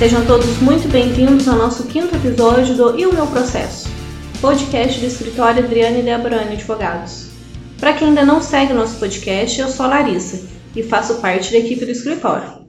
Sejam 0.00 0.24
todos 0.24 0.56
muito 0.62 0.88
bem-vindos 0.88 1.46
ao 1.46 1.58
nosso 1.58 1.86
quinto 1.86 2.16
episódio 2.16 2.74
do 2.74 2.98
E 2.98 3.04
o 3.04 3.12
Meu 3.12 3.26
Processo, 3.26 3.86
podcast 4.40 4.98
do 4.98 5.04
escritório 5.04 5.62
Adriane 5.62 6.00
Debrani 6.00 6.54
Advogados. 6.54 7.28
Para 7.78 7.92
quem 7.92 8.08
ainda 8.08 8.24
não 8.24 8.40
segue 8.40 8.72
o 8.72 8.76
nosso 8.76 8.98
podcast, 8.98 9.60
eu 9.60 9.68
sou 9.68 9.84
a 9.84 9.90
Larissa 9.90 10.48
e 10.74 10.82
faço 10.82 11.20
parte 11.20 11.52
da 11.52 11.58
equipe 11.58 11.84
do 11.84 11.90
escritório. 11.90 12.64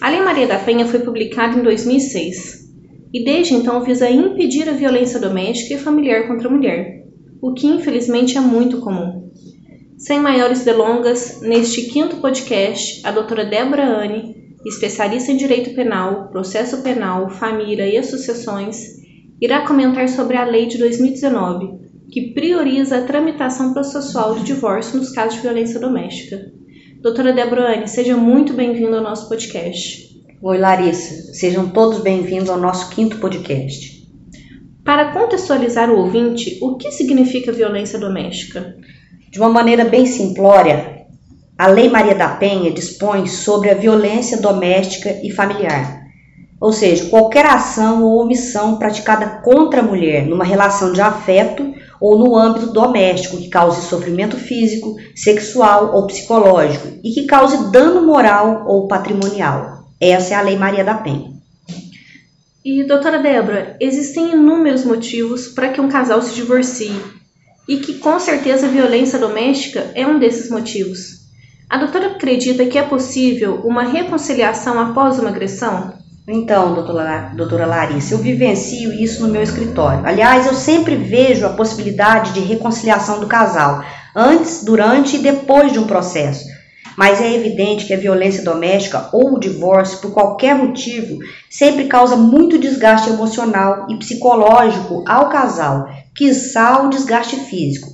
A 0.00 0.08
Lei 0.08 0.20
Maria 0.20 0.46
da 0.46 0.60
Penha 0.60 0.86
foi 0.86 1.00
publicada 1.00 1.58
em 1.58 1.64
2006 1.64 2.70
e 3.12 3.24
desde 3.24 3.54
então 3.54 3.82
visa 3.82 4.08
impedir 4.08 4.68
a 4.68 4.72
violência 4.72 5.18
doméstica 5.18 5.74
e 5.74 5.78
familiar 5.78 6.28
contra 6.28 6.46
a 6.46 6.52
mulher, 6.52 7.08
o 7.42 7.54
que 7.54 7.66
infelizmente 7.66 8.38
é 8.38 8.40
muito 8.40 8.78
comum. 8.78 9.32
Sem 9.98 10.20
maiores 10.20 10.64
delongas, 10.64 11.40
neste 11.40 11.86
quinto 11.86 12.18
podcast, 12.18 13.04
a 13.04 13.10
doutora 13.10 13.44
Débora 13.44 13.84
Anne 13.84 14.45
especialista 14.68 15.30
em 15.30 15.36
direito 15.36 15.74
penal, 15.74 16.28
processo 16.28 16.82
penal, 16.82 17.30
família 17.30 17.86
e 17.86 17.96
associações, 17.96 18.96
irá 19.40 19.66
comentar 19.66 20.08
sobre 20.08 20.36
a 20.36 20.44
Lei 20.44 20.66
de 20.66 20.78
2019, 20.78 21.78
que 22.10 22.32
prioriza 22.32 22.98
a 22.98 23.02
tramitação 23.02 23.72
processual 23.72 24.34
de 24.34 24.44
divórcio 24.44 24.98
nos 24.98 25.10
casos 25.10 25.34
de 25.34 25.42
violência 25.42 25.78
doméstica. 25.78 26.52
Doutora 27.00 27.32
Débora 27.32 27.76
Anne, 27.76 27.88
seja 27.88 28.16
muito 28.16 28.52
bem-vinda 28.54 28.96
ao 28.96 29.02
nosso 29.02 29.28
podcast. 29.28 30.06
Oi, 30.42 30.58
Larissa. 30.58 31.32
Sejam 31.34 31.68
todos 31.68 32.00
bem-vindos 32.00 32.50
ao 32.50 32.58
nosso 32.58 32.90
quinto 32.90 33.18
podcast. 33.18 34.04
Para 34.84 35.12
contextualizar 35.12 35.90
o 35.90 35.98
ouvinte, 35.98 36.58
o 36.60 36.76
que 36.76 36.90
significa 36.90 37.52
violência 37.52 37.98
doméstica? 37.98 38.76
De 39.30 39.38
uma 39.38 39.48
maneira 39.48 39.84
bem 39.84 40.06
simplória, 40.06 40.95
a 41.58 41.68
Lei 41.68 41.88
Maria 41.88 42.14
da 42.14 42.28
Penha 42.28 42.70
dispõe 42.70 43.26
sobre 43.26 43.70
a 43.70 43.74
violência 43.74 44.36
doméstica 44.36 45.20
e 45.22 45.30
familiar, 45.30 46.02
ou 46.60 46.70
seja, 46.70 47.06
qualquer 47.06 47.46
ação 47.46 48.02
ou 48.02 48.20
omissão 48.20 48.76
praticada 48.76 49.40
contra 49.42 49.80
a 49.80 49.82
mulher 49.82 50.26
numa 50.26 50.44
relação 50.44 50.92
de 50.92 51.00
afeto 51.00 51.74
ou 51.98 52.18
no 52.18 52.36
âmbito 52.36 52.72
doméstico 52.72 53.38
que 53.38 53.48
cause 53.48 53.88
sofrimento 53.88 54.36
físico, 54.36 54.96
sexual 55.14 55.94
ou 55.94 56.06
psicológico 56.06 56.88
e 57.02 57.10
que 57.10 57.26
cause 57.26 57.70
dano 57.70 58.06
moral 58.06 58.64
ou 58.66 58.86
patrimonial. 58.86 59.86
Essa 59.98 60.34
é 60.34 60.36
a 60.36 60.42
Lei 60.42 60.56
Maria 60.56 60.84
da 60.84 60.94
Penha. 60.94 61.36
E, 62.62 62.84
doutora 62.84 63.18
Débora, 63.18 63.76
existem 63.80 64.32
inúmeros 64.32 64.84
motivos 64.84 65.48
para 65.48 65.68
que 65.68 65.80
um 65.80 65.88
casal 65.88 66.20
se 66.20 66.34
divorcie 66.34 67.00
e 67.68 67.78
que 67.78 67.94
com 67.94 68.18
certeza 68.18 68.66
a 68.66 68.70
violência 68.70 69.18
doméstica 69.18 69.90
é 69.94 70.06
um 70.06 70.18
desses 70.18 70.50
motivos. 70.50 71.25
A 71.68 71.78
doutora 71.78 72.06
acredita 72.12 72.64
que 72.64 72.78
é 72.78 72.82
possível 72.82 73.60
uma 73.64 73.82
reconciliação 73.82 74.78
após 74.78 75.18
uma 75.18 75.30
agressão? 75.30 75.94
Então, 76.28 76.74
doutora, 76.74 77.66
Larissa, 77.66 78.14
eu 78.14 78.18
vivencio 78.18 78.92
isso 78.92 79.20
no 79.20 79.32
meu 79.32 79.42
escritório. 79.42 80.06
Aliás, 80.06 80.46
eu 80.46 80.54
sempre 80.54 80.94
vejo 80.94 81.44
a 81.44 81.54
possibilidade 81.54 82.32
de 82.32 82.40
reconciliação 82.40 83.18
do 83.18 83.26
casal, 83.26 83.82
antes, 84.14 84.62
durante 84.62 85.16
e 85.16 85.18
depois 85.18 85.72
de 85.72 85.80
um 85.80 85.88
processo. 85.88 86.44
Mas 86.96 87.20
é 87.20 87.34
evidente 87.34 87.84
que 87.84 87.92
a 87.92 87.98
violência 87.98 88.44
doméstica 88.44 89.08
ou 89.12 89.34
o 89.34 89.40
divórcio, 89.40 89.98
por 89.98 90.12
qualquer 90.12 90.54
motivo, 90.54 91.18
sempre 91.50 91.86
causa 91.86 92.14
muito 92.14 92.58
desgaste 92.58 93.10
emocional 93.10 93.88
e 93.90 93.96
psicológico 93.96 95.02
ao 95.04 95.28
casal, 95.30 95.88
quiçá 96.14 96.84
o 96.84 96.90
desgaste 96.90 97.36
físico. 97.36 97.88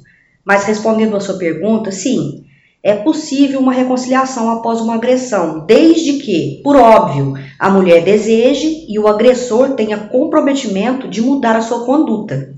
Mas 0.44 0.64
respondendo 0.64 1.16
à 1.16 1.20
sua 1.20 1.38
pergunta, 1.38 1.90
sim, 1.90 2.44
é 2.82 2.94
possível 2.96 3.60
uma 3.60 3.72
reconciliação 3.72 4.50
após 4.50 4.80
uma 4.80 4.96
agressão, 4.96 5.64
desde 5.64 6.14
que, 6.14 6.60
por 6.64 6.74
óbvio, 6.74 7.34
a 7.58 7.70
mulher 7.70 8.02
deseje 8.02 8.86
e 8.88 8.98
o 8.98 9.06
agressor 9.06 9.74
tenha 9.74 10.08
comprometimento 10.08 11.06
de 11.06 11.22
mudar 11.22 11.54
a 11.54 11.62
sua 11.62 11.84
conduta. 11.84 12.52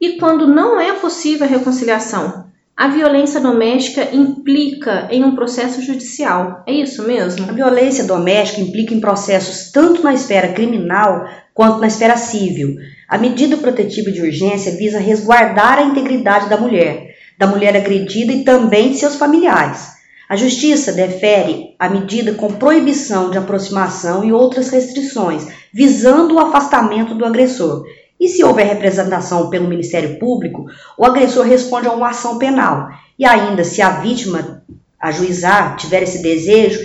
E 0.00 0.12
quando 0.12 0.46
não 0.46 0.80
é 0.80 0.92
possível 0.94 1.46
a 1.46 1.50
reconciliação? 1.50 2.48
A 2.74 2.88
violência 2.88 3.38
doméstica 3.38 4.08
implica 4.10 5.06
em 5.10 5.22
um 5.22 5.34
processo 5.34 5.82
judicial, 5.82 6.64
é 6.66 6.72
isso 6.72 7.06
mesmo? 7.06 7.50
A 7.50 7.52
violência 7.52 8.04
doméstica 8.04 8.62
implica 8.62 8.94
em 8.94 9.00
processos 9.00 9.70
tanto 9.70 10.02
na 10.02 10.14
esfera 10.14 10.54
criminal 10.54 11.26
quanto 11.52 11.78
na 11.78 11.88
esfera 11.88 12.16
civil. 12.16 12.76
A 13.06 13.18
medida 13.18 13.58
protetiva 13.58 14.10
de 14.10 14.22
urgência 14.22 14.72
visa 14.72 14.98
resguardar 14.98 15.78
a 15.78 15.82
integridade 15.82 16.48
da 16.48 16.56
mulher, 16.56 17.09
da 17.40 17.46
mulher 17.46 17.74
agredida 17.74 18.34
e 18.34 18.44
também 18.44 18.90
de 18.90 18.98
seus 18.98 19.16
familiares. 19.16 19.92
A 20.28 20.36
Justiça 20.36 20.92
defere 20.92 21.74
a 21.78 21.88
medida 21.88 22.34
com 22.34 22.52
proibição 22.52 23.30
de 23.30 23.38
aproximação 23.38 24.22
e 24.22 24.30
outras 24.30 24.68
restrições, 24.68 25.48
visando 25.72 26.34
o 26.34 26.38
afastamento 26.38 27.14
do 27.14 27.24
agressor. 27.24 27.84
E 28.20 28.28
se 28.28 28.44
houver 28.44 28.66
representação 28.66 29.48
pelo 29.48 29.66
Ministério 29.66 30.18
Público, 30.18 30.66
o 30.98 31.06
agressor 31.06 31.46
responde 31.46 31.88
a 31.88 31.92
uma 31.92 32.10
ação 32.10 32.36
penal. 32.38 32.90
E 33.18 33.24
ainda, 33.24 33.64
se 33.64 33.80
a 33.80 33.88
vítima 33.88 34.62
ajuizar 35.00 35.76
tiver 35.76 36.02
esse 36.02 36.20
desejo, 36.22 36.78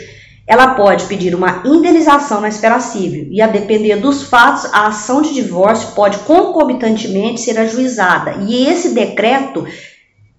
ela 0.47 0.75
pode 0.75 1.03
pedir 1.05 1.35
uma 1.35 1.63
indenização 1.65 2.39
na 2.39 2.47
esfera 2.47 2.79
civil 2.79 3.27
e, 3.29 3.41
a 3.41 3.47
depender 3.47 3.97
dos 3.97 4.23
fatos, 4.23 4.65
a 4.73 4.87
ação 4.87 5.21
de 5.21 5.33
divórcio 5.33 5.89
pode 5.89 6.19
concomitantemente 6.19 7.41
ser 7.41 7.59
ajuizada. 7.59 8.35
E 8.47 8.67
esse 8.67 8.93
decreto 8.93 9.65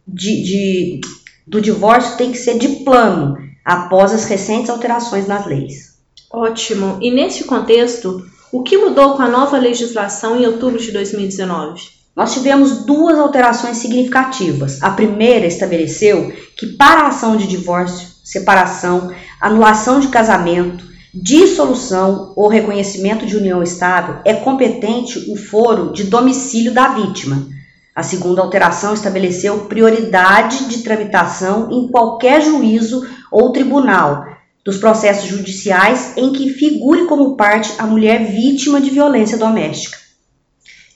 de, 0.06 0.42
de, 0.42 1.00
do 1.46 1.60
divórcio 1.60 2.16
tem 2.16 2.30
que 2.30 2.38
ser 2.38 2.58
de 2.58 2.68
plano, 2.84 3.36
após 3.64 4.12
as 4.12 4.24
recentes 4.24 4.70
alterações 4.70 5.26
nas 5.26 5.44
leis. 5.44 5.96
Ótimo. 6.30 6.98
E 7.02 7.10
neste 7.10 7.44
contexto, 7.44 8.24
o 8.52 8.62
que 8.62 8.78
mudou 8.78 9.16
com 9.16 9.22
a 9.22 9.28
nova 9.28 9.58
legislação 9.58 10.38
em 10.40 10.46
outubro 10.46 10.80
de 10.80 10.92
2019? 10.92 11.82
Nós 12.14 12.32
tivemos 12.32 12.84
duas 12.86 13.18
alterações 13.18 13.78
significativas. 13.78 14.82
A 14.82 14.90
primeira 14.90 15.46
estabeleceu 15.46 16.32
que, 16.56 16.68
para 16.68 17.02
a 17.02 17.08
ação 17.08 17.36
de 17.36 17.46
divórcio, 17.46 18.08
separação, 18.24 19.12
anulação 19.40 20.00
de 20.00 20.08
casamento, 20.08 20.84
dissolução 21.12 22.32
ou 22.36 22.48
reconhecimento 22.48 23.26
de 23.26 23.36
união 23.36 23.62
estável, 23.62 24.20
é 24.24 24.34
competente 24.34 25.30
o 25.30 25.36
foro 25.36 25.92
de 25.92 26.04
domicílio 26.04 26.72
da 26.72 26.88
vítima 26.88 27.55
a 27.96 28.02
segunda 28.02 28.42
alteração 28.42 28.92
estabeleceu 28.92 29.60
prioridade 29.60 30.66
de 30.66 30.82
tramitação 30.82 31.70
em 31.72 31.88
qualquer 31.88 32.42
juízo 32.42 33.08
ou 33.32 33.52
tribunal 33.52 34.26
dos 34.62 34.76
processos 34.76 35.26
judiciais 35.26 36.12
em 36.14 36.30
que 36.30 36.50
figure 36.50 37.06
como 37.06 37.38
parte 37.38 37.72
a 37.78 37.86
mulher 37.86 38.26
vítima 38.26 38.82
de 38.82 38.90
violência 38.90 39.38
doméstica. 39.38 39.96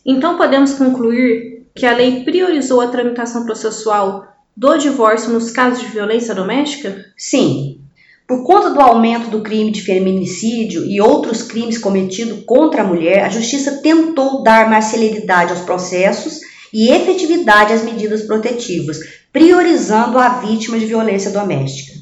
Então 0.05 0.37
podemos 0.37 0.75
concluir 0.75 1.65
que 1.75 1.87
a 1.87 1.97
lei 1.97 2.23
priorizou 2.23 2.83
a 2.83 2.89
tramitação 2.89 3.47
processual 3.47 4.27
do 4.55 4.77
divórcio 4.77 5.33
nos 5.33 5.51
casos 5.51 5.81
de 5.81 5.87
violência 5.87 6.35
doméstica? 6.35 7.03
Sim. 7.17 7.81
Por 8.29 8.45
conta 8.45 8.71
do 8.71 8.81
aumento 8.81 9.31
do 9.31 9.41
crime 9.41 9.71
de 9.71 9.81
feminicídio 9.81 10.85
e 10.85 11.01
outros 11.01 11.43
crimes 11.43 11.79
cometidos 11.79 12.45
contra 12.45 12.83
a 12.83 12.87
mulher, 12.87 13.25
a 13.25 13.31
justiça 13.31 13.81
tentou 13.83 14.43
dar 14.43 14.69
mais 14.69 14.87
celeridade 14.87 15.53
aos 15.53 15.63
processos 15.63 16.50
e 16.73 16.91
efetividade 16.91 17.73
às 17.73 17.83
medidas 17.83 18.23
protetivas, 18.23 18.99
priorizando 19.33 20.19
a 20.19 20.41
vítima 20.41 20.79
de 20.79 20.87
violência 20.87 21.31
doméstica. 21.31 21.99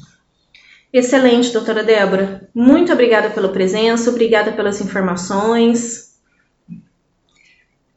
Excelente, 0.91 1.51
doutora 1.53 1.83
Débora. 1.83 2.49
Muito 2.53 2.91
obrigada 2.91 3.29
pela 3.29 3.49
presença, 3.49 4.09
obrigada 4.09 4.51
pelas 4.51 4.81
informações. 4.81 6.09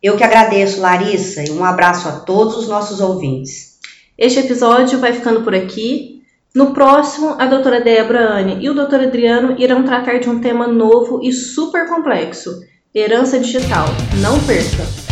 Eu 0.02 0.16
que 0.16 0.24
agradeço, 0.24 0.80
Larissa, 0.80 1.42
e 1.42 1.50
um 1.52 1.64
abraço 1.64 2.08
a 2.08 2.12
todos 2.12 2.56
os 2.56 2.68
nossos 2.68 3.00
ouvintes. 3.00 3.78
Este 4.18 4.40
episódio 4.40 4.98
vai 4.98 5.12
ficando 5.12 5.42
por 5.42 5.54
aqui. 5.54 6.22
No 6.54 6.74
próximo, 6.74 7.34
a 7.38 7.46
doutora 7.46 7.80
Débora 7.80 8.30
Anne 8.30 8.58
e 8.60 8.68
o 8.68 8.74
doutor 8.74 9.00
Adriano 9.00 9.54
irão 9.58 9.84
tratar 9.84 10.18
de 10.18 10.28
um 10.28 10.40
tema 10.40 10.66
novo 10.66 11.20
e 11.22 11.32
super 11.32 11.88
complexo: 11.88 12.60
herança 12.94 13.38
digital. 13.38 13.86
Não 14.20 14.38
perca! 14.44 15.11